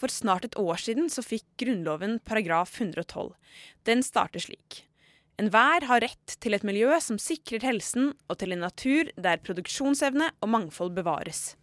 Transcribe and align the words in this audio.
For 0.00 0.08
snart 0.08 0.46
et 0.48 0.56
år 0.56 0.80
siden 0.80 1.10
så 1.12 1.20
fikk 1.24 1.44
Grunnloven 1.60 2.18
paragraf 2.24 2.78
112. 2.80 3.34
Den 3.84 4.00
starter 4.06 4.40
slik. 4.40 4.86
Enhver 5.40 5.84
har 5.88 6.02
rett 6.04 6.36
til 6.40 6.56
et 6.56 6.64
miljø 6.64 6.96
som 7.00 7.16
sikrer 7.20 7.64
helsen, 7.64 8.14
og 8.28 8.40
til 8.40 8.52
en 8.52 8.64
natur 8.64 9.08
der 9.20 9.40
produksjonsevne 9.44 10.32
og 10.40 10.52
mangfold 10.52 10.92
bevares. 10.96 11.54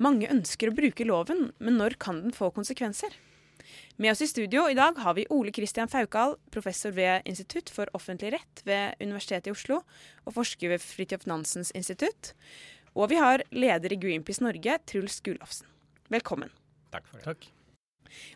Mange 0.00 0.28
ønsker 0.32 0.70
å 0.70 0.76
bruke 0.76 1.04
loven, 1.04 1.50
men 1.60 1.76
når 1.80 1.98
kan 2.00 2.22
den 2.24 2.36
få 2.36 2.48
konsekvenser? 2.56 3.12
Med 4.00 4.14
oss 4.14 4.22
i 4.24 4.28
studio 4.30 4.64
i 4.68 4.76
dag 4.76 4.96
har 5.04 5.16
vi 5.16 5.26
Ole 5.32 5.52
Kristian 5.52 5.88
Faukal, 5.92 6.38
professor 6.52 6.94
ved 6.96 7.28
Institutt 7.28 7.72
for 7.72 7.88
offentlig 7.96 8.32
rett 8.36 8.62
ved 8.64 8.96
Universitetet 9.00 9.50
i 9.50 9.52
Oslo, 9.52 9.82
og 10.24 10.36
forsker 10.36 10.72
ved 10.72 10.84
Fridtjof 10.84 11.28
Nansens 11.28 11.72
institutt. 11.76 12.32
Og 12.96 13.12
vi 13.12 13.20
har 13.20 13.44
leder 13.52 13.92
i 13.92 14.00
Greenpeace 14.00 14.44
Norge, 14.44 14.80
Truls 14.88 15.20
Gulofsen. 15.24 15.68
Velkommen. 16.08 16.48
Takk 16.90 17.08
for 17.08 17.20
det. 17.20 17.24
Takk. 17.30 17.48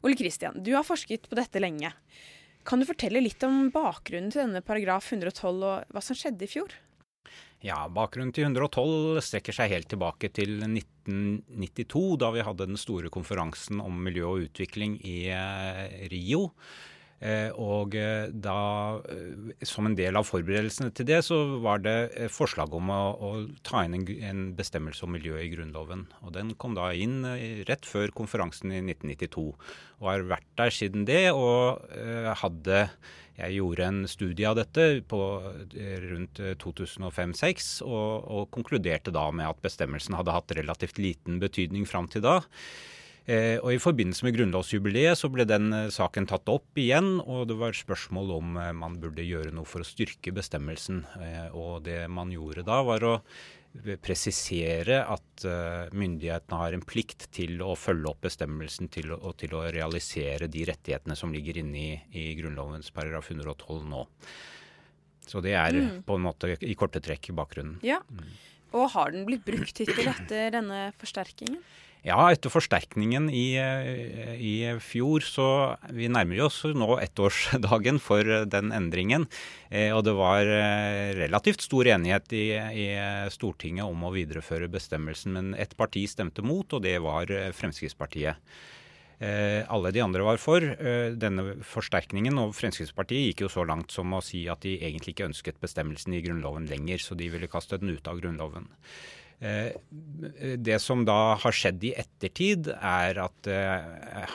Ole 0.07 0.17
Kristian, 0.19 0.63
du 0.63 0.73
har 0.77 0.87
forsket 0.87 1.29
på 1.31 1.39
dette 1.39 1.63
lenge. 1.63 1.91
Kan 2.65 2.81
du 2.81 2.89
fortelle 2.89 3.21
litt 3.21 3.43
om 3.45 3.69
bakgrunnen 3.75 4.33
til 4.33 4.47
denne 4.47 4.65
paragraf 4.65 5.11
112 5.13 5.51
og 5.53 5.93
hva 5.93 6.03
som 6.05 6.17
skjedde 6.17 6.47
i 6.47 6.51
fjor? 6.51 6.73
Ja, 7.65 7.87
Bakgrunnen 7.89 8.33
til 8.37 8.45
112 8.45 9.23
strekker 9.25 9.57
seg 9.57 9.71
helt 9.73 9.89
tilbake 9.89 10.29
til 10.37 10.59
1992, 10.67 12.03
da 12.21 12.29
vi 12.35 12.45
hadde 12.45 12.67
den 12.69 12.81
store 12.81 13.09
konferansen 13.13 13.81
om 13.81 14.03
miljø 14.05 14.27
og 14.35 14.43
utvikling 14.51 14.99
i 15.01 15.31
eh, 15.33 15.95
Rio. 16.13 16.51
Eh, 17.23 17.51
og 17.61 17.95
eh, 17.97 18.27
da, 18.29 19.01
som 19.65 19.87
en 19.89 19.97
del 19.97 20.19
av 20.19 20.27
forberedelsene 20.29 20.91
til 20.97 21.09
det, 21.09 21.21
så 21.25 21.39
var 21.65 21.81
det 21.85 22.29
forslag 22.35 22.75
om 22.75 22.91
å, 22.93 23.03
å 23.15 23.31
ta 23.65 23.85
inn 23.87 23.97
en, 24.01 24.07
en, 24.29 24.45
bestemmelse 24.59 25.07
om 25.07 25.15
miljø 25.15 25.39
i 25.41 25.51
Grunnloven. 25.53 26.07
Og 26.25 26.35
den 26.37 26.53
kom 26.61 26.77
da 26.77 26.91
inn 26.93 27.23
rett 27.69 27.89
før 27.89 28.13
konferansen 28.17 28.75
i 28.75 28.83
1992. 28.83 29.47
Og 30.03 30.09
har 30.11 30.27
vært 30.35 30.49
der 30.59 30.75
siden 30.75 31.07
det, 31.09 31.29
og 31.33 31.81
hadde 32.43 32.89
jeg 33.35 33.57
gjorde 33.57 33.87
en 33.89 34.03
studie 34.07 34.47
av 34.47 34.59
dette 34.59 34.85
på 35.11 35.21
rundt 36.05 36.39
2005-2006, 36.63 37.71
og, 37.83 38.29
og 38.31 38.51
konkluderte 38.55 39.15
da 39.15 39.27
med 39.35 39.49
at 39.49 39.63
bestemmelsen 39.65 40.15
hadde 40.19 40.35
hatt 40.37 40.55
relativt 40.55 41.01
liten 41.03 41.41
betydning 41.43 41.89
fram 41.89 42.11
til 42.13 42.23
da. 42.27 42.41
Eh, 43.25 43.57
og 43.63 43.71
I 43.73 43.81
forbindelse 43.81 44.27
med 44.27 44.35
grunnlovsjubileet 44.37 45.17
så 45.17 45.31
ble 45.33 45.47
den 45.49 45.73
eh, 45.73 45.91
saken 45.93 46.27
tatt 46.29 46.49
opp 46.53 46.77
igjen, 46.77 47.17
og 47.23 47.47
det 47.49 47.57
var 47.57 47.77
spørsmål 47.77 48.33
om 48.37 48.57
eh, 48.61 48.73
man 48.77 48.99
burde 49.01 49.25
gjøre 49.25 49.55
noe 49.57 49.69
for 49.69 49.81
å 49.81 49.89
styrke 49.89 50.35
bestemmelsen. 50.37 51.03
Og 51.57 51.85
det 51.87 52.03
man 52.13 52.33
gjorde 52.35 52.67
da, 52.69 52.83
var 52.85 53.07
å 53.09 53.19
presisere 54.05 55.01
at 55.11 55.45
myndighetene 55.99 56.59
har 56.61 56.77
en 56.77 56.85
plikt 56.87 57.25
til 57.35 57.59
å 57.65 57.73
følge 57.75 58.13
opp 58.13 58.21
bestemmelsen 58.23 58.87
til, 58.95 59.11
og 59.17 59.33
til 59.41 59.57
å 59.59 59.65
realisere 59.75 60.47
de 60.47 60.63
rettighetene 60.69 61.17
som 61.19 61.35
ligger 61.35 61.59
inne 61.59 61.81
i, 61.81 61.97
i 62.15 62.25
Grunnlovens 62.39 62.93
paragraf 62.95 63.33
112 63.33 63.81
nå. 63.91 64.05
Så 65.27 65.43
det 65.43 65.57
er 65.59 65.75
mm. 65.75 65.91
på 66.07 66.15
en 66.15 66.23
måte 66.23 66.53
i 66.55 66.77
korte 66.79 67.03
trekk 67.03 67.33
bakgrunnen. 67.35 67.81
Ja, 67.83 67.99
mm. 68.07 68.31
Og 68.79 68.93
har 68.95 69.11
den 69.15 69.27
blitt 69.27 69.43
brukt 69.47 69.83
hittil 69.83 70.07
etter 70.13 70.55
denne 70.55 70.85
forsterkingen? 71.01 71.59
Ja, 72.05 72.27
etter 72.29 72.53
forsterkningen 72.53 73.31
i, 73.33 73.57
i, 74.37 74.55
fjor, 74.85 75.25
så 75.25 75.47
vi 75.89 76.11
nærmer 76.13 76.43
oss 76.45 76.59
nå 76.69 76.99
ettårsdagen 77.01 77.97
for 77.97 78.29
den 78.45 78.75
endringen. 78.77 79.25
Eh, 79.71 79.89
og 79.89 80.03
det 80.05 80.13
var 80.19 80.45
eh, 80.45 81.15
relativt 81.17 81.65
stor 81.65 81.89
enighet 81.95 82.37
i, 82.37 82.45
i, 82.53 82.87
Stortinget 83.33 83.89
om 83.89 84.05
å 84.05 84.13
videreføre 84.13 84.69
bestemmelsen, 84.69 85.33
men 85.33 85.51
ett 85.57 85.73
parti 85.81 86.05
stemte 86.13 86.45
mot, 86.45 86.77
og 86.77 86.85
det 86.85 86.99
var 87.01 87.33
eh, 87.33 87.53
Fremskrittspartiet. 87.57 88.37
Alle 89.25 89.89
de 89.95 90.01
andre 90.03 90.25
var 90.27 90.37
for 90.43 90.61
denne 91.17 91.55
forsterkningen, 91.65 92.35
og 92.43 92.51
Fremskrittspartiet 92.59 93.31
gikk 93.31 93.45
jo 93.45 93.49
så 93.55 93.63
langt 93.65 93.95
som 93.95 94.11
å 94.13 94.19
si 94.21 94.43
at 94.53 94.67
de 94.67 94.75
egentlig 94.75 95.15
ikke 95.15 95.29
ønsket 95.31 95.63
bestemmelsen 95.63 96.17
i 96.19 96.21
Grunnloven 96.21 96.67
lenger, 96.69 97.01
så 97.01 97.17
de 97.17 97.31
ville 97.33 97.49
kaste 97.49 97.79
den 97.81 97.95
ut 97.95 98.11
av 98.11 98.19
Grunnloven. 98.21 98.67
Eh, 99.41 99.75
det 100.57 100.79
som 100.83 101.05
da 101.07 101.35
har 101.41 101.57
skjedd 101.57 101.85
i 101.85 101.95
ettertid, 101.99 102.71
er 102.75 103.21
at 103.25 103.37
det 103.47 103.61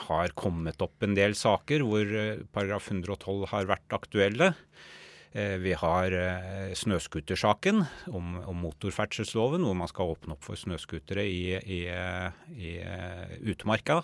har 0.06 0.34
kommet 0.38 0.82
opp 0.84 1.06
en 1.06 1.16
del 1.18 1.36
saker 1.38 1.84
hvor 1.86 2.04
eh, 2.04 2.42
paragraf 2.54 2.90
112 2.92 3.48
har 3.52 3.70
vært 3.70 3.96
aktuelle. 3.96 4.52
Eh, 5.30 5.56
vi 5.62 5.72
har 5.78 6.14
snøskutersaken 6.74 7.84
om, 8.10 8.32
om 8.50 8.64
motorferdselsloven, 8.64 9.62
hvor 9.62 9.76
man 9.78 9.90
skal 9.90 10.10
åpne 10.14 10.34
opp 10.34 10.42
for 10.42 10.58
snøskutere 10.58 11.22
i, 11.22 11.54
i, 11.54 11.80
i, 12.58 12.72
utmarka. 13.52 14.00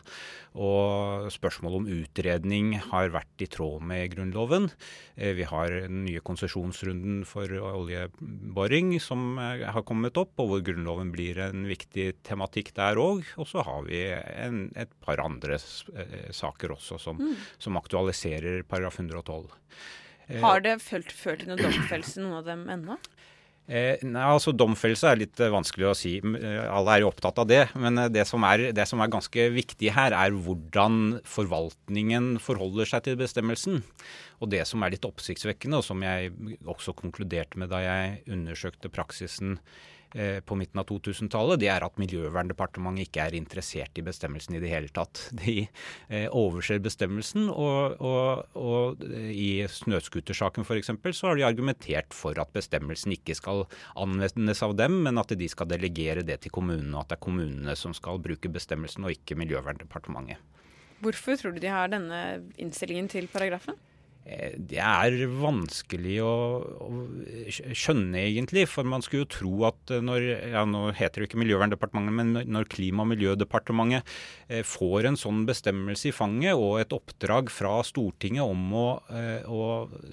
Og 0.54 1.26
spørsmålet 1.34 1.81
om 1.81 1.91
utredning 1.97 2.76
har 2.92 3.10
vært 3.15 3.42
i 3.42 3.50
tråd 3.50 3.82
med 3.91 4.15
Grunnloven. 4.15 4.70
Eh, 5.16 5.34
vi 5.34 5.48
har 5.50 5.75
den 5.75 6.04
nye 6.06 6.22
konsesjonsrunden 6.22 7.25
for 7.26 7.50
oljeboring 7.50 8.94
som 9.03 9.34
har 9.42 9.82
kommet 9.88 10.22
opp, 10.22 10.36
og 10.38 10.53
hvor 10.53 10.65
Grunnloven 10.70 11.10
blir 11.15 11.42
en 11.42 11.66
viktig 11.66 12.12
tematikk 12.26 12.70
der 12.78 13.03
òg. 13.03 13.26
Og 13.34 13.50
så 13.50 13.66
har 13.66 13.82
vi 13.91 14.06
en, 14.15 14.69
et 14.78 14.94
par 15.03 15.19
andre 15.26 15.59
saker 15.59 16.78
også 16.78 17.03
som, 17.03 17.19
mm. 17.19 17.47
som 17.59 17.82
aktualiserer 17.82 18.62
paragraf 18.69 19.03
112. 19.03 19.50
Eh, 20.28 20.41
har 20.42 20.62
det 20.64 20.78
ført, 20.82 21.12
ført 21.14 21.44
til 21.44 21.53
noen 21.53 21.62
domfellelse, 21.62 22.22
noen 22.22 22.41
av 22.41 22.48
dem 22.48 22.66
ennå? 22.72 22.98
Eh, 23.66 23.98
nei, 24.06 24.22
altså 24.22 24.53
Domfellelse 24.54 25.09
er 25.10 25.19
litt 25.19 25.41
eh, 25.42 25.50
vanskelig 25.50 25.88
å 25.91 25.97
si. 25.98 26.12
Eh, 26.22 26.59
alle 26.70 26.92
er 26.92 27.03
jo 27.03 27.09
opptatt 27.10 27.41
av 27.42 27.48
det. 27.50 27.64
Men 27.75 27.98
det 28.14 28.26
som, 28.31 28.44
er, 28.47 28.69
det 28.76 28.86
som 28.86 29.03
er 29.03 29.10
ganske 29.10 29.48
viktig 29.56 29.91
her, 29.97 30.15
er 30.15 30.34
hvordan 30.34 31.19
forvaltningen 31.26 32.36
forholder 32.42 32.86
seg 32.92 33.09
til 33.09 33.19
bestemmelsen. 33.19 33.82
Og 34.41 34.50
det 34.52 34.62
som 34.69 34.82
er 34.84 34.94
litt 34.94 35.06
oppsiktsvekkende, 35.08 35.80
og 35.80 35.86
som 35.86 36.02
jeg 36.04 36.32
også 36.64 36.97
konkluderte 36.97 37.60
med 37.60 37.72
da 37.72 37.82
jeg 37.84 38.24
undersøkte 38.36 38.92
praksisen 38.92 39.60
Eh, 40.14 40.41
på 40.41 40.54
midten 40.56 40.80
av 40.80 40.86
2000-tallet, 40.88 41.58
det 41.60 41.69
er 41.69 41.84
at 41.84 41.98
Miljøverndepartementet 42.00 43.08
ikke 43.08 43.24
er 43.26 43.34
interessert 43.36 43.98
i 44.00 44.04
bestemmelsen 44.06 44.54
i 44.56 44.60
det 44.62 44.70
hele 44.70 44.88
tatt. 44.94 45.26
De 45.42 45.66
eh, 45.66 46.24
overser 46.30 46.80
bestemmelsen, 46.80 47.50
og, 47.50 47.98
og, 48.00 48.47
og 48.56 49.02
i 49.28 49.66
snøscootersaken 49.69 50.64
f.eks. 50.64 50.92
så 51.18 51.28
har 51.28 51.36
de 51.36 51.44
argumentert 51.48 52.16
for 52.16 52.38
at 52.41 52.54
bestemmelsen 52.54 53.16
ikke 53.16 53.36
skal 53.36 53.66
anvendes 53.92 54.62
av 54.64 54.76
dem, 54.78 55.03
men 55.04 55.20
at 55.20 55.34
de 55.36 55.50
skal 55.53 55.68
delegere 55.74 56.24
det 56.24 56.38
til 56.47 56.54
kommunene, 56.54 56.94
og 56.94 57.03
at 57.03 57.12
det 57.12 57.18
er 57.18 57.26
kommunene 57.26 57.76
som 57.76 57.92
skal 57.97 58.22
bruke 58.22 58.53
bestemmelsen, 58.53 59.04
og 59.04 59.18
ikke 59.18 59.36
Miljøverndepartementet. 59.36 60.41
Hvorfor 61.04 61.36
tror 61.36 61.53
du 61.53 61.60
de 61.60 61.68
har 61.68 61.92
denne 61.92 62.22
innstillingen 62.56 63.12
til 63.12 63.28
paragrafen? 63.28 63.76
Eh, 64.26 64.54
det 64.59 64.81
er 64.82 65.14
vanskelig 65.38 66.16
å, 66.25 66.34
å, 66.82 66.88
skjønne, 67.48 68.25
egentlig. 68.25 68.64
For 68.70 68.88
man 68.88 69.04
skulle 69.04 69.25
jo 69.25 69.32
tro 69.37 69.53
at 69.69 69.92
eh, 69.94 70.03
når 70.03 70.26
ja, 70.50 70.64
Nå 70.66 70.88
heter 70.98 71.22
det 71.22 71.28
ikke 71.31 71.41
Miljøverndepartementet, 71.44 72.16
men 72.16 72.50
når 72.50 72.70
Klima- 72.72 73.04
og 73.04 73.12
miljødepartementet 73.12 74.16
eh, 74.50 74.65
får 74.66 75.10
en 75.10 75.20
sånn 75.20 75.44
bestemmelse 75.48 76.10
i 76.10 76.16
fanget 76.16 76.59
og 76.59 76.81
et 76.82 76.94
oppdrag 76.97 77.53
fra 77.54 77.78
Stortinget 77.86 78.42
om 78.42 78.72
å, 78.75 78.86
å 79.47 79.60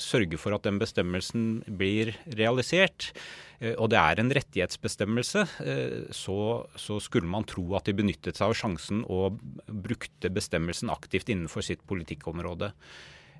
sørge 0.01 0.37
for 0.41 0.55
at 0.55 0.65
den 0.67 0.77
bestemmelsen 0.81 1.63
blir 1.65 2.13
realisert, 2.37 3.11
og 3.79 3.87
det 3.93 3.99
er 3.99 4.19
en 4.19 4.31
rettighetsbestemmelse, 4.35 5.45
så, 6.15 6.37
så, 6.75 6.97
skulle 7.03 7.29
man 7.31 7.45
tro 7.47 7.63
at 7.77 7.87
de 7.87 7.95
benyttet 7.95 8.35
seg 8.39 8.51
av 8.51 8.57
sjansen 8.59 9.03
og 9.07 9.39
brukte 9.67 10.31
bestemmelsen 10.33 10.91
aktivt 10.91 11.31
innenfor 11.31 11.63
sitt 11.65 11.85
politikkområde. 11.87 12.73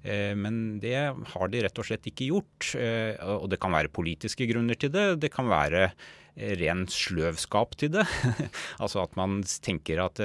Eh, 0.04 0.36
men 0.36 0.80
det 0.84 0.98
har 1.34 1.48
de 1.52 1.64
rett 1.64 1.80
og 1.80 1.88
slett 1.88 2.12
ikke 2.12 2.28
gjort. 2.32 2.74
Eh, 2.80 3.16
og 3.24 3.48
det 3.52 3.62
kan 3.64 3.74
være 3.74 3.94
politiske 3.94 4.48
grunner 4.50 4.80
til 4.80 4.92
det. 4.94 5.06
Det 5.24 5.32
kan 5.34 5.48
være 5.48 5.86
eh, 5.88 6.54
ren 6.60 6.84
sløvskap 6.92 7.78
til 7.80 7.94
det. 7.96 8.04
altså 8.84 9.04
at 9.06 9.16
man 9.20 9.40
tenker 9.64 10.04
at 10.04 10.20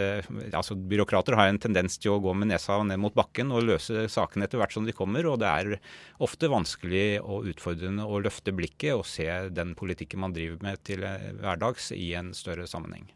altså 0.50 0.74
Byråkrater 0.74 1.38
har 1.38 1.52
en 1.52 1.62
tendens 1.62 1.98
til 2.02 2.16
å 2.16 2.22
gå 2.24 2.34
med 2.34 2.50
nesa 2.50 2.80
ned 2.82 2.98
mot 3.02 3.14
bakken 3.14 3.54
og 3.54 3.68
løse 3.70 4.08
sakene 4.10 4.48
etter 4.48 4.62
hvert 4.62 4.74
som 4.74 4.88
de 4.88 4.96
kommer. 4.96 5.30
Og 5.30 5.38
det 5.42 5.52
er 5.52 5.76
ofte 6.24 6.50
vanskelig 6.50 7.20
og 7.22 7.46
utfordrende 7.52 8.06
å 8.06 8.22
løfte 8.24 8.54
blikket 8.56 8.98
og 8.98 9.06
se 9.06 9.28
den 9.54 9.76
politikken 9.78 10.26
man 10.26 10.34
driver 10.34 10.58
med 10.66 10.82
til 10.88 11.06
hverdags 11.38 11.92
i 11.94 12.12
en 12.18 12.34
større 12.36 12.66
sammenheng. 12.66 13.06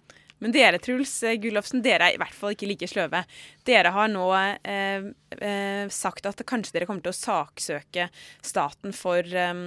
Men 0.43 0.55
dere, 0.55 0.81
Truls 0.83 1.15
Gullofsen, 1.39 1.85
dere 1.85 2.09
er 2.09 2.17
i 2.17 2.21
hvert 2.21 2.35
fall 2.35 2.57
ikke 2.57 2.67
like 2.67 2.89
sløve. 2.91 3.23
Dere 3.69 3.93
har 3.95 4.11
nå 4.11 4.27
eh, 4.35 5.07
eh, 5.39 5.85
sagt 5.93 6.27
at 6.27 6.43
kanskje 6.49 6.75
dere 6.77 6.89
kommer 6.91 7.05
til 7.05 7.15
å 7.15 7.21
saksøke 7.21 8.09
staten 8.43 8.97
for 8.97 9.23
eh, 9.23 9.65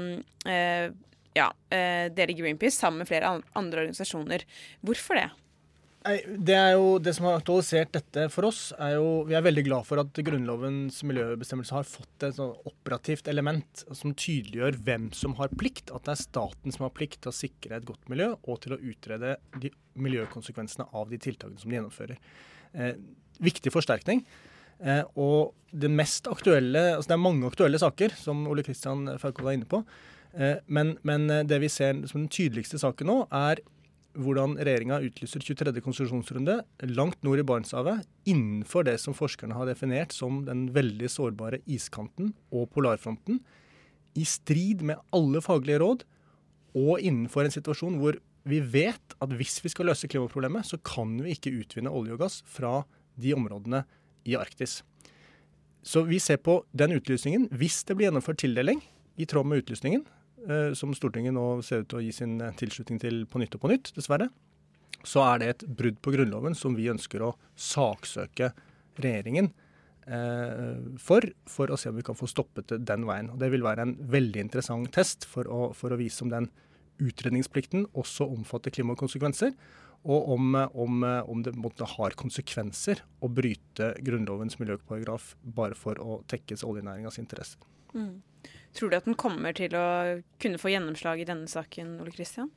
eh 0.52 0.88
ja, 1.36 1.50
eh, 1.68 2.08
dere 2.16 2.32
i 2.32 2.38
Greenpeace 2.38 2.78
sammen 2.78 3.02
med 3.04 3.10
flere 3.10 3.34
andre 3.60 3.82
organisasjoner. 3.82 4.46
Hvorfor 4.88 5.20
det? 5.20 5.26
Det 6.06 6.56
jo 6.76 6.98
det 7.02 7.16
som 7.18 7.26
har 7.26 7.40
aktualisert 7.40 7.90
dette 7.96 8.28
for 8.30 8.46
oss, 8.46 8.68
er 8.78 8.94
jo 9.00 9.24
Vi 9.26 9.34
er 9.34 9.46
veldig 9.46 9.64
glad 9.66 9.88
for 9.88 9.98
at 10.04 10.20
Grunnlovens 10.28 11.00
miljøbestemmelse 11.08 11.74
har 11.74 11.88
fått 11.90 12.26
et 12.28 12.38
sånn 12.38 12.54
operativt 12.70 13.30
element 13.32 13.82
som 13.90 14.14
tydeliggjør 14.14 14.78
hvem 14.86 15.08
som 15.18 15.34
har 15.40 15.54
plikt. 15.58 15.90
At 15.90 16.06
det 16.06 16.14
er 16.14 16.22
staten 16.22 16.76
som 16.76 16.86
har 16.86 16.94
plikt 16.94 17.24
til 17.24 17.34
å 17.34 17.36
sikre 17.36 17.80
et 17.80 17.90
godt 17.90 18.06
miljø 18.12 18.36
og 18.36 18.62
til 18.62 18.76
å 18.76 18.82
utrede 18.82 19.38
de 19.58 19.74
miljøkonsekvensene 19.98 20.86
av 20.94 21.10
de 21.10 21.22
tiltakene 21.26 21.62
som 21.62 21.74
de 21.74 21.80
gjennomfører. 21.80 22.22
Eh, 22.76 22.96
viktig 23.42 23.74
forsterkning. 23.74 24.22
Eh, 24.86 25.02
og 25.18 25.56
det 25.74 25.90
mest 25.90 26.30
aktuelle, 26.30 26.92
altså 26.96 27.16
det 27.16 27.18
er 27.18 27.26
mange 27.26 27.50
aktuelle 27.50 27.82
saker, 27.82 28.14
som 28.20 28.46
Ole 28.52 28.66
Kristian 28.68 29.08
Faukold 29.18 29.50
er 29.50 29.58
inne 29.58 29.74
på. 29.74 29.82
Eh, 30.38 30.60
men, 30.68 31.00
men, 31.08 31.26
det 31.50 31.64
vi 31.64 31.72
ser 31.72 31.98
som 32.06 32.22
den 32.22 32.30
tydeligste 32.30 32.78
saken 32.78 33.10
nå, 33.10 33.24
er 33.34 33.66
hvordan 34.16 34.56
regjeringa 34.60 35.02
utlyser 35.06 35.44
23. 35.44 35.74
konsesjonsrunde 35.84 36.60
langt 36.96 37.22
nord 37.26 37.42
i 37.42 37.46
Barentshavet, 37.48 38.06
innenfor 38.30 38.88
det 38.88 38.98
som 39.04 39.16
forskerne 39.18 39.58
har 39.58 39.68
definert 39.70 40.16
som 40.16 40.44
den 40.48 40.70
veldig 40.76 41.10
sårbare 41.12 41.62
iskanten 41.66 42.34
og 42.52 42.70
polarfronten, 42.76 43.42
i 44.16 44.24
strid 44.24 44.84
med 44.88 45.02
alle 45.16 45.42
faglige 45.44 45.82
råd, 45.84 46.06
og 46.76 47.04
innenfor 47.04 47.46
en 47.46 47.56
situasjon 47.56 48.00
hvor 48.00 48.18
vi 48.46 48.60
vet 48.62 49.16
at 49.24 49.32
hvis 49.36 49.58
vi 49.64 49.72
skal 49.74 49.90
løse 49.90 50.08
klimaproblemet, 50.12 50.68
så 50.68 50.80
kan 50.86 51.18
vi 51.24 51.34
ikke 51.36 51.54
utvinne 51.56 51.92
olje 51.92 52.16
og 52.16 52.22
gass 52.22 52.42
fra 52.48 52.84
de 53.20 53.34
områdene 53.36 53.84
i 54.28 54.36
Arktis. 54.38 54.82
Så 55.86 56.04
vi 56.06 56.20
ser 56.22 56.38
på 56.42 56.60
den 56.74 56.96
utlysningen. 56.98 57.48
Hvis 57.54 57.84
det 57.86 57.98
blir 57.98 58.10
gjennomført 58.10 58.42
tildeling 58.42 58.82
i 59.22 59.28
tråd 59.30 59.48
med 59.50 59.64
utlysningen, 59.64 60.06
som 60.78 60.94
Stortinget 60.96 61.36
nå 61.36 61.46
ser 61.66 61.84
ut 61.84 61.92
til 61.92 62.02
å 62.02 62.06
gi 62.06 62.12
sin 62.16 62.40
eh, 62.44 62.56
tilslutning 62.60 63.02
til 63.02 63.24
på 63.30 63.42
nytt 63.42 63.58
og 63.58 63.66
på 63.66 63.72
nytt, 63.72 63.92
dessverre, 63.98 64.30
så 65.06 65.24
er 65.26 65.42
det 65.42 65.52
et 65.52 65.68
brudd 65.78 66.00
på 66.04 66.14
Grunnloven 66.16 66.58
som 66.58 66.76
vi 66.78 66.90
ønsker 66.92 67.24
å 67.26 67.36
saksøke 67.60 68.52
regjeringen 69.02 69.52
eh, 70.08 70.76
for, 71.02 71.26
for 71.50 71.72
å 71.72 71.80
se 71.80 71.92
om 71.92 71.98
vi 72.00 72.06
kan 72.06 72.18
få 72.18 72.30
stoppet 72.30 72.76
den 72.78 73.08
veien. 73.10 73.32
Og 73.34 73.42
Det 73.42 73.52
vil 73.54 73.66
være 73.66 73.86
en 73.86 73.96
veldig 74.00 74.46
interessant 74.48 74.92
test 74.96 75.28
for 75.30 75.50
å, 75.50 75.72
for 75.78 75.94
å 75.94 76.00
vise 76.02 76.26
om 76.26 76.34
den 76.34 76.50
utredningsplikten 77.04 77.90
også 77.98 78.28
omfatter 78.32 78.72
klimakonsekvenser, 78.72 79.56
og 80.06 80.28
om, 80.36 80.54
om, 80.78 81.02
om 81.26 81.40
det 81.42 81.56
måtte, 81.58 81.88
har 81.96 82.14
konsekvenser 82.14 83.02
å 83.26 83.30
bryte 83.34 83.90
Grunnlovens 84.06 84.60
miljøparagraf 84.62 85.32
bare 85.58 85.78
for 85.78 85.98
å 85.98 86.20
tekkes 86.30 86.62
oljenæringas 86.68 87.18
interesser. 87.18 87.64
Mm. 87.98 88.22
Tror 88.76 88.92
du 88.92 88.98
at 88.98 89.08
den 89.08 89.16
kommer 89.20 89.56
til 89.56 89.76
å 89.80 89.88
kunne 90.42 90.60
få 90.60 90.74
gjennomslag 90.74 91.22
i 91.24 91.28
denne 91.28 91.48
saken, 91.48 91.96
Ole 92.04 92.12
Kristian? 92.16 92.52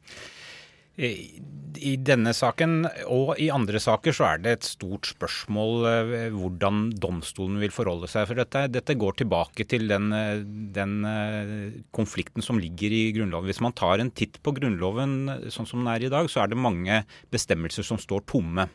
I 0.99 1.93
denne 2.03 2.33
saken 2.35 2.89
og 3.07 3.37
i 3.39 3.49
andre 3.55 3.79
saker 3.79 4.15
så 4.17 4.25
er 4.33 4.41
det 4.43 4.55
et 4.57 4.67
stort 4.67 5.07
spørsmål 5.13 5.87
eh, 5.87 6.25
hvordan 6.35 6.89
domstolen 6.99 7.61
vil 7.63 7.71
forholde 7.75 8.09
seg. 8.11 8.27
For 8.27 8.41
dette, 8.41 8.65
dette 8.75 8.97
går 8.99 9.21
tilbake 9.21 9.67
til 9.71 9.87
den, 9.91 10.09
eh, 10.15 10.43
den, 10.75 10.97
eh, 11.07 11.53
konflikten 11.95 12.43
som 12.43 12.59
ligger 12.59 12.95
i 12.95 13.13
Grunnloven. 13.15 13.47
Hvis 13.53 13.63
man 13.63 13.77
tar 13.79 14.03
en 14.03 14.11
titt 14.11 14.41
på 14.43 14.57
Grunnloven 14.57 15.47
sånn 15.55 15.69
som 15.71 15.85
den 15.85 15.93
er 15.93 16.09
i 16.09 16.11
dag, 16.11 16.27
så 16.27 16.43
er 16.43 16.51
det 16.51 16.59
mange 16.59 17.05
bestemmelser 17.31 17.87
som 17.87 18.01
står 18.03 18.27
tomme. 18.27 18.67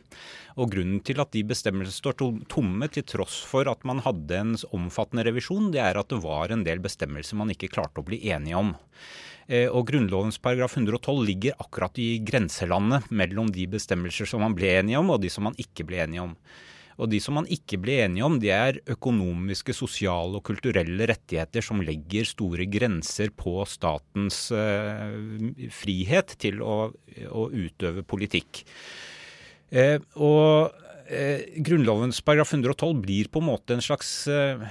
Og 0.56 0.72
Grunnen 0.72 1.02
til 1.04 1.20
at 1.20 1.34
de 1.34 1.44
bestemmelsene 1.44 2.00
står 2.00 2.16
tomme, 2.48 2.88
til 2.94 3.04
tross 3.04 3.42
for 3.44 3.68
at 3.68 3.84
man 3.84 4.00
hadde 4.04 4.40
en 4.40 4.56
omfattende 4.72 5.26
revisjon, 5.28 5.72
det 5.74 5.82
er 5.82 6.00
at 6.00 6.08
det 6.08 6.22
var 6.24 6.54
en 6.54 6.64
del 6.64 6.80
bestemmelser 6.80 7.36
man 7.36 7.52
ikke 7.52 7.72
klarte 7.74 8.00
å 8.00 8.06
bli 8.06 8.22
enige 8.32 8.56
om. 8.56 8.74
Eh, 9.46 9.66
og 9.68 9.88
Grunnlovens 9.90 10.38
paragraf 10.42 10.76
112 10.78 11.24
ligger 11.28 11.58
akkurat 11.60 11.98
i 12.00 12.18
grenselandet 12.24 13.10
mellom 13.12 13.50
de 13.52 13.66
bestemmelser 13.70 14.28
som 14.28 14.44
man 14.44 14.56
ble 14.56 14.70
enige 14.78 15.00
om, 15.00 15.12
og 15.12 15.20
de 15.24 15.32
som 15.32 15.48
man 15.48 15.58
ikke 15.60 15.86
ble 15.88 16.00
enige 16.04 16.24
om. 16.24 16.36
Og 16.94 17.10
de 17.10 17.18
som 17.18 17.34
man 17.34 17.48
ikke 17.50 17.80
ble 17.82 17.96
enige 18.04 18.26
om, 18.26 18.36
det 18.38 18.52
er 18.54 18.78
økonomiske, 18.94 19.74
sosiale 19.74 20.38
og 20.38 20.44
kulturelle 20.46 21.08
rettigheter 21.10 21.64
som 21.64 21.82
legger 21.82 22.28
store 22.28 22.68
grenser 22.70 23.32
på 23.34 23.56
statens 23.66 24.44
uh, 24.54 25.10
frihet 25.74 26.36
til 26.38 26.62
å, 26.62 26.76
å 27.34 27.48
utøve 27.50 28.06
politikk. 28.06 28.62
Eh, 29.74 29.98
og 30.22 30.83
eh, 31.08 31.44
Grunnlovens 31.64 32.20
paragraf 32.24 32.52
112 32.54 33.00
blir 33.02 33.28
på 33.32 33.42
en 33.42 33.48
måte 33.48 33.76
en 33.76 33.84
slags 33.84 34.10
eh, 34.30 34.62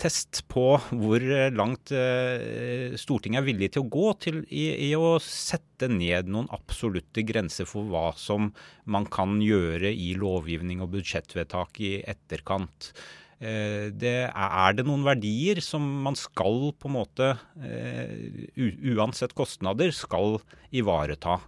test 0.00 0.42
på 0.52 0.64
hvor 0.90 1.26
langt 1.54 1.92
eh, 1.94 2.96
Stortinget 3.00 3.42
er 3.42 3.48
villig 3.48 3.70
til 3.74 3.84
å 3.84 3.90
gå 3.92 4.14
til, 4.22 4.40
i, 4.48 4.66
i, 4.88 4.90
å 4.96 5.16
sette 5.22 5.90
ned 5.92 6.32
noen 6.32 6.50
absolutte 6.54 7.24
grenser 7.26 7.68
for 7.68 7.88
hva 7.90 8.08
som 8.18 8.52
man 8.84 9.06
kan 9.12 9.38
gjøre 9.44 9.92
i 9.92 10.14
lovgivning 10.18 10.82
og 10.84 10.94
budsjettvedtak 10.96 11.80
i 11.84 11.94
etterkant. 12.06 12.92
Eh, 13.36 13.92
det, 13.92 14.16
er 14.32 14.76
det 14.76 14.86
noen 14.88 15.04
verdier 15.04 15.60
som 15.64 15.84
man 16.06 16.16
skal 16.16 16.70
på 16.72 16.88
en 16.88 16.96
måte, 16.96 17.34
eh, 17.60 18.48
uansett 18.96 19.36
kostnader, 19.36 19.92
skal 19.92 20.38
ivareta? 20.72 21.40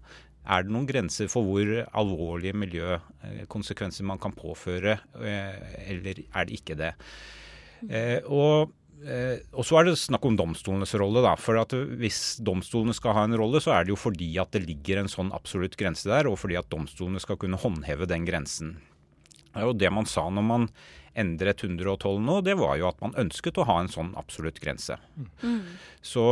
Er 0.48 0.64
det 0.64 0.72
noen 0.72 0.88
grenser 0.88 1.28
for 1.30 1.46
hvor 1.46 1.70
alvorlige 2.00 2.56
miljøkonsekvenser 2.56 4.06
man 4.08 4.20
kan 4.22 4.34
påføre, 4.36 4.98
eh, 5.20 5.78
eller 5.92 6.24
er 6.24 6.48
det 6.48 6.58
ikke 6.58 6.78
det? 6.78 6.94
Eh, 7.86 8.24
og, 8.24 8.72
eh, 9.04 9.44
og 9.52 9.66
så 9.68 9.78
er 9.78 9.88
det 9.88 9.98
snakk 10.00 10.24
om 10.26 10.38
domstolenes 10.38 10.94
rolle. 10.98 11.22
da, 11.22 11.36
for 11.36 11.60
Hvis 12.00 12.40
domstolene 12.40 12.94
skal 12.94 13.14
ha 13.14 13.24
en 13.24 13.36
rolle, 13.36 13.60
så 13.60 13.76
er 13.76 13.84
det 13.84 13.94
jo 13.94 14.00
fordi 14.00 14.38
at 14.38 14.50
det 14.52 14.66
ligger 14.66 14.98
en 15.02 15.12
sånn 15.12 15.32
absolutt 15.32 15.76
grense 15.76 16.08
der, 16.08 16.26
og 16.26 16.38
fordi 16.38 16.56
at 16.56 16.70
domstolene 16.70 17.20
skal 17.20 17.36
kunne 17.36 17.60
håndheve 17.60 18.08
den 18.08 18.24
grensen. 18.24 18.78
Jo 19.64 19.74
det 19.76 19.90
man 19.94 20.08
sa 20.08 20.28
når 20.30 20.46
man 20.46 20.70
endret 21.18 21.64
112 21.64 22.20
nå, 22.22 22.38
det 22.46 22.54
var 22.58 22.76
jo 22.78 22.88
at 22.90 23.00
man 23.02 23.16
ønsket 23.18 23.58
å 23.58 23.66
ha 23.68 23.78
en 23.82 23.90
sånn 23.90 24.12
absolutt 24.20 24.60
grense. 24.62 24.94
Mm. 25.42 25.62
Så, 26.04 26.26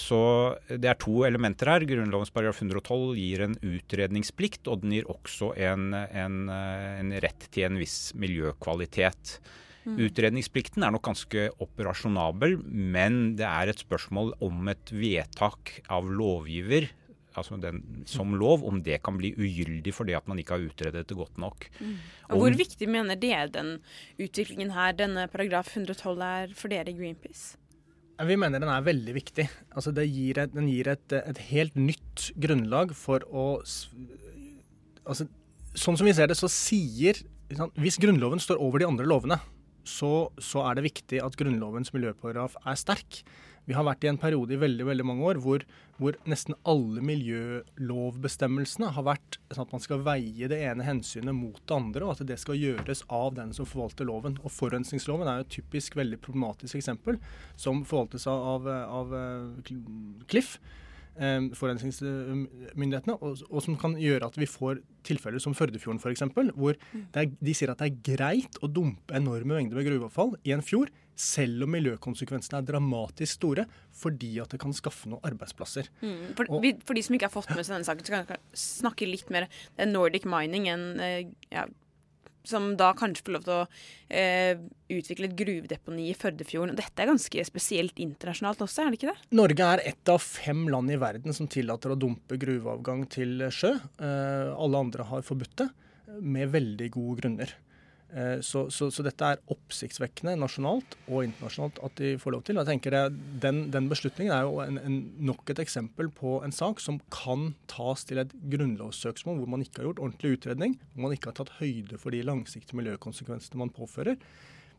så, 0.00 0.20
det 0.68 0.90
er 0.90 0.98
to 1.00 1.22
elementer 1.28 1.70
her. 1.72 1.86
Grunnlovens 1.88 2.32
paragraf 2.34 2.60
112 2.60 3.16
gir 3.16 3.46
en 3.46 3.56
utredningsplikt, 3.64 4.66
og 4.68 4.82
den 4.84 4.98
gir 4.98 5.08
også 5.12 5.54
en, 5.68 5.92
en, 5.94 6.42
en 6.50 7.14
rett 7.24 7.48
til 7.54 7.70
en 7.70 7.80
viss 7.80 8.12
miljøkvalitet. 8.20 9.38
Mm. 9.86 9.96
Utredningsplikten 10.08 10.84
er 10.84 10.92
nok 10.92 11.06
ganske 11.06 11.48
operasjonabel, 11.62 12.58
men 12.66 13.36
det 13.38 13.48
er 13.48 13.70
et 13.70 13.80
spørsmål 13.80 14.34
om 14.44 14.72
et 14.72 14.92
vedtak 14.92 15.78
av 15.94 16.10
lovgiver 16.10 16.90
altså 17.40 17.58
den, 17.60 17.82
som 18.08 18.34
lov, 18.38 18.64
om 18.66 18.80
det 18.84 19.00
kan 19.06 19.18
bli 19.18 19.32
ugyldig 19.36 19.94
fordi 19.94 20.16
at 20.16 20.26
man 20.30 20.40
ikke 20.40 20.56
har 20.56 20.66
utredet 20.66 21.06
det 21.08 21.18
godt 21.18 21.38
nok. 21.42 21.68
Mm. 21.80 21.94
Og 22.30 22.42
Hvor 22.42 22.58
viktig 22.62 22.88
mener 22.90 23.20
dere 23.20 23.46
den 23.52 23.76
utviklingen 24.18 24.74
her, 24.76 24.96
denne 24.96 25.28
paragraf 25.32 25.72
112 25.74 26.26
er 26.26 26.56
for 26.56 26.72
dere 26.72 26.92
i 26.92 26.98
Greenpeace? 26.98 27.56
Vi 28.24 28.36
mener 28.40 28.62
den 28.62 28.72
er 28.72 28.84
veldig 28.84 29.14
viktig. 29.16 29.44
Altså 29.76 29.92
gir 29.92 30.38
et, 30.40 30.52
den 30.54 30.70
gir 30.70 30.88
et, 30.88 31.12
et, 31.12 31.40
helt 31.50 31.74
nytt 31.76 32.30
grunnlag 32.40 32.94
for 32.96 33.24
å 33.28 33.48
altså, 35.04 35.28
Sånn 35.76 35.98
som 36.00 36.08
vi 36.08 36.14
ser 36.16 36.30
det, 36.30 36.38
så 36.40 36.48
sier 36.48 37.18
Hvis 37.76 37.98
Grunnloven 38.00 38.40
står 38.40 38.62
over 38.64 38.80
de 38.80 38.86
andre 38.88 39.04
lovene, 39.04 39.36
så, 39.86 40.30
så 40.40 40.64
er 40.66 40.78
det 40.78 40.86
viktig 40.88 41.20
at 41.22 41.36
Grunnlovens 41.38 41.92
miljøparagraf 41.94 42.56
er 42.66 42.78
sterk. 42.80 43.20
Vi 43.66 43.74
har 43.74 43.86
vært 43.86 44.04
i 44.06 44.10
en 44.10 44.20
periode 44.20 44.54
i 44.54 44.60
veldig 44.60 44.86
veldig 44.86 45.06
mange 45.06 45.26
år 45.26 45.40
hvor, 45.42 45.64
hvor 45.98 46.16
nesten 46.30 46.54
alle 46.68 47.02
miljølovbestemmelsene 47.06 48.92
har 48.94 49.06
vært 49.08 49.40
sånn 49.50 49.66
at 49.66 49.74
man 49.74 49.82
skal 49.82 50.04
veie 50.06 50.50
det 50.50 50.60
ene 50.68 50.86
hensynet 50.86 51.34
mot 51.34 51.58
det 51.58 51.74
andre, 51.74 52.06
og 52.06 52.14
at 52.14 52.26
det 52.28 52.38
skal 52.42 52.60
gjøres 52.60 53.02
av 53.10 53.34
den 53.38 53.52
som 53.56 53.68
forvalter 53.68 54.06
loven. 54.06 54.38
Og 54.44 54.54
Forurensningsloven 54.54 55.28
er 55.28 55.40
jo 55.40 55.46
et 55.48 55.54
typisk 55.58 55.98
veldig 55.98 56.20
problematisk 56.22 56.78
eksempel, 56.78 57.18
som 57.58 57.82
forvaltes 57.88 58.28
av, 58.30 58.68
av, 58.70 59.14
av 59.16 59.16
Cliff 60.30 60.56
eh, 61.18 61.48
forurensningsmyndighetene, 61.58 63.16
og, 63.18 63.42
og, 63.48 63.58
som 63.64 63.78
kan 63.80 63.96
gjøre 64.00 64.30
at 64.30 64.38
vi 64.38 64.48
får 64.50 64.82
tilfeller 65.06 65.42
som 65.42 65.56
Førdefjorden 65.58 65.98
f.eks., 66.02 66.22
hvor 66.54 66.78
mm. 66.78 67.08
er, 67.18 67.32
de 67.34 67.56
sier 67.56 67.72
at 67.72 67.82
det 67.82 67.90
er 67.90 68.14
greit 68.14 68.60
å 68.62 68.70
dumpe 68.70 69.16
enorme 69.16 69.58
mengder 69.58 69.80
med 69.80 69.88
gruveavfall 69.90 70.36
i 70.46 70.54
en 70.54 70.64
fjord 70.64 70.94
selv 71.16 71.64
om 71.64 71.72
miljøkonsekvensene 71.72 72.60
er 72.60 72.68
dramatisk 72.68 73.38
store, 73.38 73.64
fordi 73.96 74.34
at 74.42 74.52
det 74.52 74.60
kan 74.62 74.74
skaffe 74.76 75.08
noen 75.10 75.24
arbeidsplasser. 75.26 75.88
Mm. 76.02 76.36
For, 76.36 76.52
og, 76.52 76.68
for, 76.84 76.98
de 76.98 77.04
som 77.06 77.16
ikke 77.16 77.30
har 77.30 77.34
fått 77.34 77.50
med 77.54 77.64
seg 77.64 77.78
denne 77.78 77.88
saken, 77.88 78.04
så 78.04 78.12
kan 78.12 78.36
jeg 78.36 78.62
snakke 78.66 79.08
litt 79.08 79.32
mer 79.32 79.48
Det 79.48 79.86
er 79.86 79.90
Nordic 79.90 80.28
Mining, 80.28 80.68
en, 80.72 80.86
eh, 81.00 81.32
ja, 81.52 81.64
som 82.46 82.68
da 82.78 82.92
kanskje 82.96 83.24
får 83.26 83.34
lov 83.34 83.46
til 83.46 83.54
å 83.56 83.62
eh, 84.20 84.60
utvikle 84.92 85.30
et 85.30 85.36
gruvedeponi 85.38 86.10
i 86.10 86.16
Førdefjorden. 86.16 86.76
Dette 86.78 87.02
er 87.02 87.10
ganske 87.10 87.46
spesielt 87.48 87.98
internasjonalt 88.02 88.62
også, 88.66 88.84
er 88.84 88.92
det 88.92 89.00
ikke 89.00 89.12
det? 89.14 89.30
Norge 89.40 89.70
er 89.74 89.84
ett 89.92 90.12
av 90.12 90.22
fem 90.22 90.66
land 90.70 90.92
i 90.92 91.00
verden 91.00 91.36
som 91.36 91.50
tillater 91.50 91.94
å 91.94 91.98
dumpe 91.98 92.38
gruveavgang 92.40 93.06
til 93.12 93.48
sjø. 93.54 93.74
Eh, 93.98 94.52
alle 94.52 94.84
andre 94.86 95.08
har 95.10 95.26
forbudt 95.26 95.62
det, 95.64 95.70
med 96.22 96.52
veldig 96.52 96.92
gode 96.94 97.22
grunner. 97.22 97.56
Eh, 98.14 98.40
så, 98.40 98.68
så, 98.70 98.86
så, 98.94 99.02
dette 99.02 99.26
er 99.26 99.40
oppsiktsvekkende 99.50 100.36
nasjonalt 100.38 100.94
og 101.08 101.24
internasjonalt 101.26 101.80
at 101.84 101.96
de 101.98 102.12
får 102.22 102.34
lov 102.36 102.44
til. 102.46 102.60
Jeg 102.60 102.68
tenker 102.68 102.94
det, 102.94 103.00
den, 103.42 103.64
den, 103.74 103.88
beslutningen 103.90 104.34
er 104.34 104.44
jo 104.46 104.60
en, 104.62 104.78
en, 104.78 104.98
nok 105.26 105.50
et 105.50 105.62
eksempel 105.64 106.12
på 106.14 106.36
en 106.46 106.54
sak 106.54 106.78
som 106.82 107.00
kan 107.10 107.48
tas 107.70 108.06
til 108.06 108.22
et 108.22 108.34
grunnlovssøksmål 108.52 109.40
hvor 109.40 109.50
man 109.56 109.64
ikke 109.66 109.82
har 109.82 109.88
gjort 109.90 110.04
ordentlig 110.04 110.36
utredning, 110.36 110.76
hvor 110.92 111.08
man 111.08 111.16
ikke 111.16 111.32
har 111.32 111.38
tatt 111.40 111.56
høyde 111.58 111.98
for 111.98 112.14
de 112.14 112.22
langsiktige 112.26 112.78
miljøkonsekvensene 112.78 113.60
man 113.64 113.74
påfører. 113.74 114.20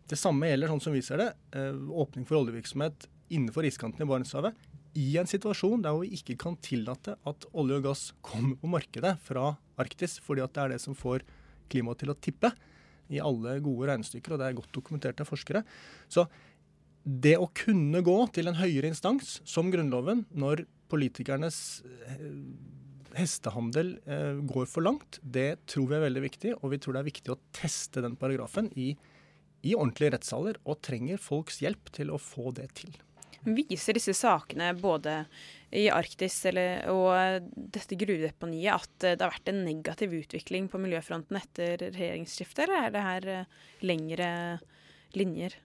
Det 0.08 0.20
samme 0.20 0.48
gjelder 0.48 0.72
sånn 0.72 0.86
som 0.88 0.96
vi 0.96 1.04
ser 1.04 1.20
det, 1.20 1.30
eh, 1.52 1.76
åpning 1.76 2.24
for 2.30 2.40
oljevirksomhet 2.40 3.10
innenfor 3.28 3.68
iskanten 3.68 4.06
i 4.06 4.08
Barentshavet. 4.08 4.56
I 4.98 5.10
en 5.20 5.28
situasjon 5.30 5.84
der 5.84 6.00
vi 6.00 6.16
ikke 6.16 6.38
kan 6.40 6.56
tillate 6.64 7.18
at 7.28 7.50
olje 7.52 7.82
og 7.82 7.90
gass 7.90 8.08
kommer 8.24 8.56
på 8.58 8.72
markedet 8.72 9.18
fra 9.28 9.52
Arktis, 9.78 10.16
fordi 10.24 10.42
at 10.42 10.56
det 10.56 10.64
er 10.64 10.74
det 10.74 10.82
som 10.82 10.96
får 10.98 11.28
klimaet 11.68 12.00
til 12.02 12.16
å 12.16 12.18
tippe 12.18 12.56
i 13.14 13.22
alle 13.24 13.58
gode 13.64 13.90
regnestykker, 13.92 14.34
og 14.34 14.42
det 14.42 14.50
er 14.50 14.58
godt 14.58 14.74
dokumentert 14.76 15.22
av 15.24 15.30
forskere. 15.30 15.64
Så 16.12 16.28
det 17.08 17.38
å 17.40 17.50
kunne 17.56 18.02
gå 18.04 18.18
til 18.36 18.50
en 18.50 18.60
høyere 18.60 18.90
instans, 18.92 19.38
som 19.48 19.72
Grunnloven, 19.72 20.26
når 20.36 20.66
politikernes 20.92 21.60
eh, 22.08 22.26
hestehandel 23.18 23.96
eh, 24.06 24.42
går 24.48 24.68
for 24.70 24.86
langt, 24.86 25.20
det 25.24 25.64
tror 25.72 25.88
vi 25.92 25.98
er 26.00 26.06
veldig 26.08 26.24
viktig. 26.26 26.56
Og 26.60 26.74
vi 26.74 26.82
tror 26.84 26.98
det 26.98 27.04
er 27.04 27.12
viktig 27.12 27.34
å 27.34 27.40
teste 27.56 28.04
den 28.04 28.18
paragrafen 28.20 28.70
i, 28.76 28.92
i 29.64 29.76
ordentlige 29.78 30.18
rettssaler, 30.18 30.60
og 30.68 30.82
trenger 30.86 31.22
folks 31.22 31.62
hjelp 31.64 31.94
til 31.96 32.12
å 32.12 32.20
få 32.22 32.52
det 32.58 32.70
til. 32.82 32.92
Viser 33.48 33.96
disse 33.96 34.16
sakene 34.18 34.74
både 34.76 35.22
i 35.76 35.88
Arktis 35.92 36.40
eller, 36.48 36.88
og 36.94 37.52
dette 37.54 38.00
gruvedeponiet 38.00 38.72
at 38.72 39.08
det 39.18 39.24
har 39.24 39.34
vært 39.36 39.52
en 39.52 39.64
negativ 39.68 40.16
utvikling 40.16 40.70
på 40.72 40.80
miljøfronten 40.80 41.40
etter 41.40 41.90
regjeringsskiftet, 41.90 42.66
eller 42.68 42.88
er 42.88 42.94
det 42.96 43.08
her 43.08 43.32
eh, 43.34 43.56
lengre 43.88 44.30
linjer? 45.18 45.58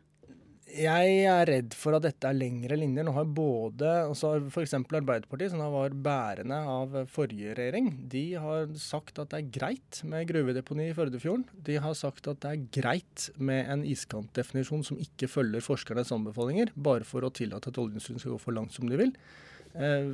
Jeg 0.72 1.16
er 1.28 1.42
redd 1.50 1.74
for 1.76 1.92
at 1.98 2.04
dette 2.06 2.24
er 2.24 2.36
lengre 2.38 2.78
linjer. 2.78 3.04
Nå 3.04 3.12
har 3.12 3.26
både 3.28 3.90
f.eks. 4.14 4.72
Arbeiderpartiet, 4.78 5.52
som 5.52 5.60
da 5.60 5.66
var 5.68 5.92
bærende 5.92 6.56
av 6.56 6.94
forrige 7.12 7.52
regjering, 7.58 7.90
de 8.08 8.22
har 8.40 8.70
sagt 8.80 9.20
at 9.20 9.34
det 9.34 9.42
er 9.42 9.50
greit 9.58 10.00
med 10.08 10.30
gruvedeponi 10.30 10.88
i 10.88 10.96
Førdefjorden. 10.96 11.44
De 11.66 11.76
har 11.82 11.98
sagt 11.98 12.30
at 12.30 12.40
det 12.44 12.54
er 12.54 12.66
greit 12.78 13.28
med 13.36 13.68
en 13.74 13.84
iskantdefinisjon 13.84 14.86
som 14.86 15.02
ikke 15.02 15.28
følger 15.28 15.66
forskernes 15.66 16.14
anbefalinger, 16.14 16.72
bare 16.72 17.04
for 17.04 17.26
å 17.26 17.34
tillate 17.34 17.68
at 17.68 17.82
oljeindustrien 17.82 18.22
skal 18.22 18.38
gå 18.38 18.42
for 18.46 18.56
langt 18.56 18.72
som 18.78 18.88
de 18.88 19.02
vil. 19.02 19.12
Eh, 19.74 20.08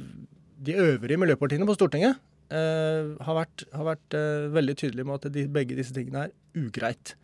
de 0.59 0.75
øvrige 0.75 1.19
miljøpartiene 1.21 1.67
på 1.67 1.75
Stortinget 1.77 2.19
eh, 2.55 3.15
har 3.25 3.39
vært, 3.39 3.65
har 3.75 3.89
vært 3.93 4.19
eh, 4.19 4.51
veldig 4.55 4.77
tydelige 4.79 5.07
med 5.09 5.19
at 5.19 5.33
de, 5.35 5.47
begge 5.51 5.79
disse 5.79 5.95
tingene 5.97 6.29
er 6.29 6.37
ugreit. 6.59 7.17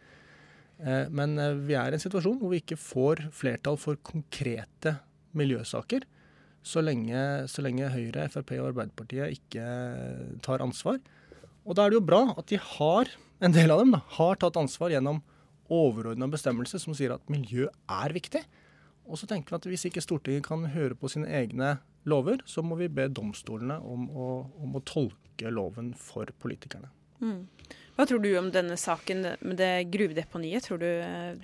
Men 0.85 1.39
vi 1.65 1.77
er 1.79 1.95
i 1.95 1.97
en 1.97 2.03
situasjon 2.03 2.41
hvor 2.41 2.51
vi 2.51 2.59
ikke 2.59 2.77
får 2.77 3.21
flertall 3.33 3.77
for 3.79 3.97
konkrete 4.05 4.97
miljøsaker 5.39 6.03
så 6.67 6.83
lenge, 6.83 7.15
så 7.49 7.63
lenge 7.63 7.93
Høyre, 7.93 8.27
Frp 8.33 8.51
og 8.57 8.73
Arbeiderpartiet 8.73 9.37
ikke 9.37 9.65
tar 10.45 10.65
ansvar. 10.65 10.99
Og 11.63 11.79
da 11.79 11.85
er 11.85 11.95
det 11.95 12.01
jo 12.01 12.09
bra 12.09 12.21
at 12.35 12.51
de 12.51 12.59
har, 12.59 13.13
en 13.39 13.55
del 13.55 13.71
av 13.71 13.85
dem 13.85 13.95
da, 13.95 14.03
har 14.17 14.41
tatt 14.43 14.59
ansvar 14.61 14.93
gjennom 14.93 15.23
overordna 15.73 16.29
bestemmelse 16.33 16.83
som 16.83 16.97
sier 16.99 17.15
at 17.15 17.33
miljø 17.33 17.71
er 17.71 18.17
viktig. 18.17 18.43
Og 19.07 19.21
så 19.21 19.31
tenker 19.31 19.55
vi 19.55 19.61
at 19.61 19.71
hvis 19.71 19.87
ikke 19.89 20.03
Stortinget 20.05 20.49
kan 20.51 20.67
høre 20.75 20.99
på 20.99 21.11
sine 21.13 21.31
egne 21.31 21.77
lover, 22.05 22.43
så 22.47 22.63
må 22.63 22.79
vi 22.81 22.91
be 22.93 23.09
domstolene 23.09 23.79
om 23.81 24.09
å, 24.11 24.29
om 24.65 24.77
å 24.77 24.83
tolke 24.85 25.51
loven 25.51 25.93
for 25.99 26.31
politikerne. 26.41 26.91
Mm. 27.25 27.47
Hva 27.95 28.07
tror 28.09 28.21
du 28.25 28.31
om 28.39 28.51
denne 28.53 28.77
saken 28.81 29.27
med 29.41 29.57
det 29.61 29.87
gruvedeponiet? 29.95 30.67
Tror 30.67 30.83
du 30.83 30.89
eh, 30.89 31.37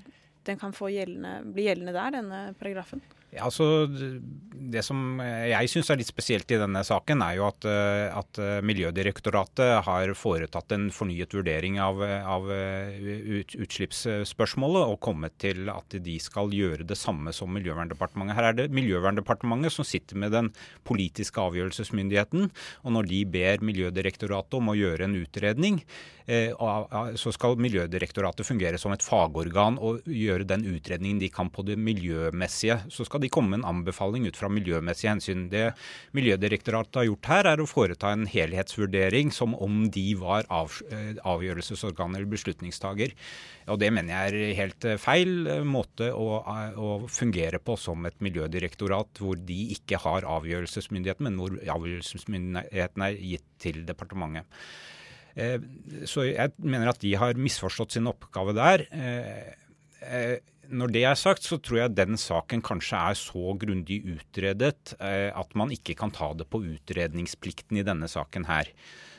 den 0.49 0.61
kan 0.61 0.75
gjeldende, 0.75 1.41
bli 1.55 1.69
gjeldende 1.69 1.95
der, 1.97 2.17
denne 2.19 2.41
paragrafen? 2.61 3.03
Ja, 3.31 3.45
altså, 3.47 3.87
det 3.87 4.83
som 4.83 5.21
jeg 5.23 5.71
syns 5.71 5.91
er 5.93 6.01
litt 6.01 6.09
spesielt 6.11 6.51
i 6.51 6.59
denne 6.59 6.83
saken, 6.87 7.23
er 7.23 7.37
jo 7.39 7.45
at, 7.47 7.67
eh, 7.69 8.09
at, 8.11 8.41
eh, 8.43 8.59
Miljødirektoratet 8.67 9.85
har 9.87 10.15
foretatt 10.19 10.75
en 10.75 10.89
fornyet 10.91 11.37
vurdering 11.39 11.79
av, 11.79 12.03
av 12.03 12.51
ut, 12.51 13.55
utslippsspørsmålet 13.55 14.83
og 14.83 14.99
kommet 15.07 15.39
til 15.39 15.71
at 15.71 15.95
de 15.95 16.19
skal 16.19 16.51
gjøre 16.51 16.87
det 16.91 16.99
samme 16.99 17.31
som 17.37 17.55
Miljøverndepartementet. 17.55 18.35
Her 18.35 18.51
er 18.51 18.59
det 18.59 18.71
Miljøverndepartementet 18.75 19.79
som 19.79 19.87
sitter 19.87 20.19
med 20.19 20.35
den 20.35 20.51
politiske 20.83 21.39
avgjørelsesmyndigheten. 21.39 22.51
Og 22.83 22.97
når 22.99 23.11
de 23.15 23.25
ber 23.31 23.63
Miljødirektoratet 23.63 24.59
om 24.59 24.75
å 24.75 24.79
gjøre 24.79 25.07
en 25.07 25.21
utredning, 25.23 25.85
Eh, 26.31 26.53
så 27.19 27.33
skal 27.35 27.59
Miljødirektoratet 27.59 28.47
fungere 28.47 28.79
som 28.79 28.93
et 28.95 29.03
fagorgan 29.03 29.79
og 29.83 30.05
gjøre 30.07 30.47
den 30.47 30.63
utredningen 30.69 31.19
de 31.19 31.31
kan 31.33 31.51
på 31.51 31.65
det 31.67 31.79
miljømessige. 31.81 32.77
Så 32.93 33.07
skal 33.09 33.20
de 33.23 33.31
komme 33.33 33.53
med 33.53 33.61
en 33.61 33.69
anbefaling 33.71 34.27
ut 34.29 34.39
fra 34.39 34.51
miljømessige 34.53 35.13
hensyn. 35.13 35.47
Det 35.53 35.71
Miljødirektoratet 36.17 37.01
har 37.01 37.07
gjort 37.09 37.31
her, 37.31 37.49
er 37.53 37.63
å 37.63 37.69
foreta 37.69 38.13
en 38.15 38.27
helhetsvurdering 38.31 39.33
som 39.35 39.55
om 39.55 39.83
de 39.93 40.07
var 40.19 40.49
av, 40.51 40.73
eh, 40.91 41.15
avgjørelsesorgan 41.25 42.17
eller 42.17 42.31
beslutningstaker. 42.31 43.15
Og 43.69 43.79
Det 43.79 43.93
mener 43.93 44.13
jeg 44.13 44.35
er 44.51 44.55
helt 44.59 44.85
eh, 44.85 44.97
feil 45.01 45.65
måte 45.65 46.11
å, 46.13 46.43
å, 46.77 47.09
fungere 47.09 47.61
på 47.63 47.77
som 47.79 48.07
et 48.07 48.19
miljødirektorat, 48.21 49.21
hvor 49.23 49.37
de 49.37 49.61
ikke 49.77 50.01
har 50.03 50.27
avgjørelsesmyndigheten, 50.29 51.29
men 51.29 51.39
hvor 51.41 51.57
avgjørelsesmyndigheten 51.77 53.07
er 53.07 53.19
gitt 53.19 53.47
til 53.59 53.85
departementet. 53.87 54.47
Eh, 55.37 55.59
så 56.05 56.27
jeg 56.27 56.53
mener 56.59 56.91
at 56.91 57.01
de 57.03 57.15
har 57.15 57.39
misforstått 57.39 57.97
sin 57.97 58.11
oppgave 58.11 58.57
der. 58.57 58.87
Eh, 60.71 60.75
eh, 60.75 60.79
når 60.79 60.93
det 60.95 61.05
er 61.05 61.15
sagt, 61.15 61.43
så 61.43 61.59
tror 61.59 61.83
jeg 61.83 61.97
den 61.97 62.17
saken 62.17 62.63
kanskje 62.63 62.97
er 62.97 63.15
så 63.15 63.57
grundig 63.59 64.03
utredet 64.05 64.95
at 65.01 65.55
man 65.55 65.71
ikke 65.71 65.95
kan 65.95 66.11
ta 66.11 66.33
det 66.35 66.49
på 66.51 66.63
utredningsplikten 66.63 67.77
i 67.77 67.87
denne 67.87 68.09
saken 68.09 68.47
her. 68.47 68.71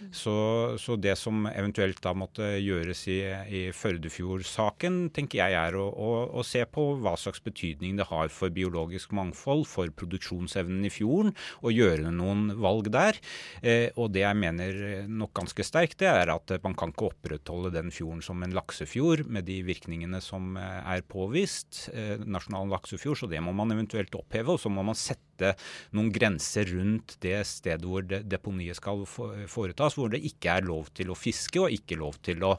Så, 0.10 0.34
så, 0.82 0.96
det 0.98 1.14
som 1.20 1.46
eventuelt 1.52 2.00
da 2.02 2.14
måtte 2.18 2.48
gjøres 2.58 3.04
i, 3.12 3.20
i 3.54 3.62
Førdefjord-saken, 3.76 5.12
tenker 5.14 5.44
jeg 5.44 5.58
er 5.58 5.78
å, 5.78 5.86
å, 5.92 6.10
å, 6.40 6.46
se 6.46 6.64
på 6.66 6.86
hva 7.04 7.14
slags 7.20 7.44
betydning 7.46 8.00
det 8.00 8.08
har 8.10 8.32
for 8.34 8.54
biologisk 8.54 9.14
mangfold, 9.16 9.68
for 9.70 9.92
produksjonsevnen 9.94 10.88
i 10.88 10.94
fjorden, 10.94 11.36
og 11.62 11.76
gjøre 11.76 12.14
noen 12.16 12.50
valg 12.62 12.90
der. 12.94 13.20
Eh, 13.62 13.90
og 13.96 14.12
det 14.16 14.26
jeg 14.26 14.40
mener 14.42 14.82
nok 15.12 15.36
ganske 15.38 15.66
sterkt, 15.68 16.00
det 16.02 16.10
er 16.10 16.34
at 16.34 16.56
man 16.66 16.76
kan 16.78 16.94
ikke 16.94 17.12
opprettholde 17.12 17.74
den 17.76 17.94
fjorden 17.94 18.26
som 18.26 18.42
en 18.42 18.56
laksefjord 18.58 19.28
med 19.30 19.46
de 19.50 19.62
virkningene 19.68 20.22
som 20.24 20.56
eh, 20.60 20.82
er 20.96 21.06
påvist. 21.06 21.41
Eh, 21.42 22.22
nasjonal 22.26 22.70
laksefjord, 22.72 23.20
så 23.22 23.30
det 23.32 23.42
må 23.44 23.54
man 23.56 23.74
eventuelt 23.74 24.16
oppheve. 24.18 24.56
Og 24.56 24.62
så 24.62 24.72
må 24.74 24.84
man 24.86 24.98
sette 24.98 25.54
noen 25.96 26.12
grenser 26.14 26.70
rundt 26.74 27.18
det 27.24 27.40
stedet 27.50 27.88
hvor 27.88 28.06
deponiet 28.06 28.78
skal 28.78 29.06
foretas 29.10 29.98
hvor 29.98 30.12
det 30.14 30.22
ikke 30.28 30.58
er 30.58 30.68
lov 30.68 30.92
til 30.98 31.12
å 31.12 31.18
fiske 31.18 31.64
og 31.64 31.74
ikke 31.74 31.98
lov 32.02 32.20
til 32.26 32.44
å, 32.46 32.56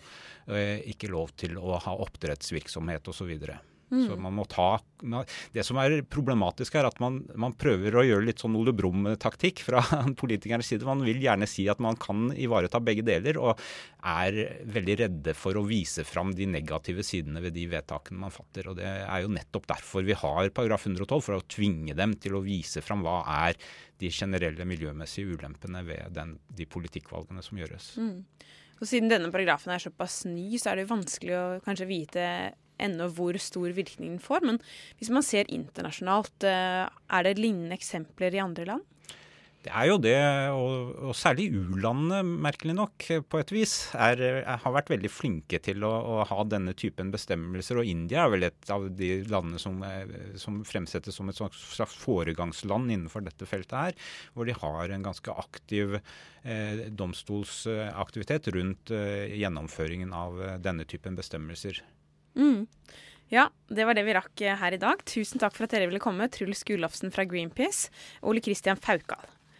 eh, 0.48 0.80
ikke 0.92 1.12
lov 1.12 1.34
til 1.38 1.58
å 1.60 1.78
ha 1.82 1.98
oppdrettsvirksomhet 2.06 3.12
osv. 3.12 3.36
Mm. 3.92 4.06
Så 4.08 4.16
man 4.16 4.32
må 4.32 4.46
ta 4.48 4.80
Det 5.52 5.64
som 5.66 5.76
er 5.82 5.98
problematisk, 6.08 6.76
er 6.78 6.86
at 6.88 6.96
man, 7.02 7.18
man 7.36 7.52
prøver 7.58 7.98
å 7.98 8.04
gjøre 8.06 8.24
litt 8.28 8.40
sånn 8.40 8.54
Ole 8.56 8.72
Brumm-taktikk 8.76 9.60
fra 9.66 9.82
politikernes 10.22 10.70
side. 10.72 10.86
Man 10.88 11.02
vil 11.04 11.20
gjerne 11.20 11.48
si 11.50 11.66
at 11.68 11.82
man 11.82 11.98
kan 12.00 12.30
ivareta 12.32 12.80
begge 12.80 13.04
deler, 13.04 13.40
og 13.42 13.60
er 14.08 14.38
veldig 14.72 14.96
redde 15.02 15.34
for 15.36 15.58
å 15.58 15.64
vise 15.66 16.06
fram 16.08 16.32
de 16.38 16.48
negative 16.48 17.04
sidene 17.06 17.42
ved 17.44 17.56
de 17.58 17.66
vedtakene 17.74 18.22
man 18.22 18.34
fatter. 18.34 18.70
Og 18.70 18.78
Det 18.80 18.88
er 18.88 19.26
jo 19.26 19.34
nettopp 19.34 19.68
derfor 19.74 20.06
vi 20.06 20.16
har 20.16 20.54
paragraf 20.54 20.88
112, 20.88 21.18
for 21.20 21.36
å 21.36 21.44
tvinge 21.44 21.98
dem 21.98 22.16
til 22.22 22.38
å 22.38 22.44
vise 22.46 22.80
fram 22.84 23.04
hva 23.04 23.20
er 23.44 23.60
de 24.02 24.10
generelle 24.10 24.66
miljømessige 24.66 25.36
ulempene 25.36 25.84
ved 25.86 26.16
den, 26.16 26.36
de 26.48 26.66
politikkvalgene 26.66 27.44
som 27.44 27.60
gjøres. 27.60 27.92
Mm. 28.00 28.18
Og 28.82 28.88
Siden 28.90 29.12
denne 29.12 29.30
paragrafen 29.30 29.70
er 29.70 29.78
såpass 29.78 30.24
ny, 30.26 30.58
så 30.58 30.72
er 30.72 30.80
det 30.80 30.90
vanskelig 30.90 31.36
å 31.38 31.44
kanskje 31.62 31.86
vite 31.86 32.24
ennå 32.82 33.06
hvor 33.14 33.36
stor 33.38 33.70
virkning 33.76 34.16
den 34.16 34.22
får. 34.22 34.42
Men 34.42 34.58
hvis 34.98 35.12
man 35.14 35.22
ser 35.22 35.50
internasjonalt, 35.54 36.42
eh, 36.42 36.88
er 36.90 37.22
det 37.22 37.38
lignende 37.38 37.78
eksempler 37.78 38.34
i 38.34 38.42
andre 38.42 38.66
land? 38.72 38.88
Det 39.62 39.70
er 39.70 39.86
jo 39.86 39.98
det, 40.02 40.16
og, 40.50 40.88
og 41.06 41.14
særlig 41.14 41.44
u-landene, 41.54 42.24
merkelig 42.42 42.74
nok, 42.74 43.04
på 43.30 43.38
et 43.38 43.52
vis, 43.54 43.74
er, 43.94 44.18
er, 44.42 44.56
har 44.58 44.74
vært 44.74 44.90
veldig 44.90 45.10
flinke 45.12 45.60
til 45.62 45.84
å, 45.86 45.90
å, 45.90 46.16
ha 46.26 46.38
denne 46.50 46.74
typen 46.74 47.12
bestemmelser. 47.14 47.78
Og 47.78 47.86
India 47.86 48.24
er 48.24 48.32
vel 48.32 48.46
et 48.48 48.72
av 48.74 48.88
de 48.98 49.12
landene 49.30 49.60
som, 49.62 49.76
eh, 49.86 50.34
som 50.42 50.56
fremsettes 50.66 51.14
som 51.14 51.30
et 51.30 51.38
slags 51.38 51.94
foregangsland 52.02 52.90
innenfor 52.90 53.22
dette 53.22 53.46
feltet 53.46 53.76
her, 53.78 54.10
hvor 54.34 54.50
de 54.50 54.56
har 54.58 54.90
en 54.90 55.06
ganske 55.06 55.36
aktiv 55.44 55.94
eh, 55.98 56.82
domstolsaktivitet 56.90 58.50
rundt 58.56 58.90
eh, 58.90 59.30
gjennomføringen 59.38 60.10
av 60.16 60.42
eh, 60.42 60.56
denne 60.64 60.88
typen 60.90 61.14
bestemmelser. 61.18 61.84
Mm. 62.34 62.66
Ja, 63.30 63.46
det 63.70 63.86
var 63.86 63.94
det 63.94 64.02
vi 64.08 64.16
rakk 64.18 64.42
her 64.42 64.74
i 64.74 64.80
dag. 64.82 65.06
Tusen 65.08 65.40
takk 65.40 65.54
for 65.54 65.68
at 65.68 65.76
dere 65.76 65.86
ville 65.86 66.02
komme, 66.02 66.26
Truls 66.34 66.66
Gullofsen 66.66 67.14
fra 67.14 67.24
Greenpeace 67.30 67.94
og 68.24 68.34
Ole 68.34 68.42
Kristian 68.44 68.80
Faukal. 68.82 69.30